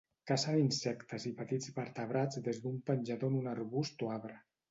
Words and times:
Cacen 0.29 0.55
insectes 0.59 1.27
i 1.31 1.33
petits 1.41 1.69
vertebrats 1.75 2.41
des 2.49 2.63
d'un 2.65 2.81
penjador 2.89 3.33
en 3.35 3.39
un 3.43 3.53
arbust 3.55 4.05
o 4.09 4.13
arbre. 4.19 4.43